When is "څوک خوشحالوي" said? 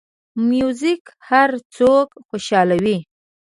1.75-2.97